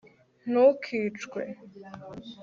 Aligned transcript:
ntukicwe 0.49 1.39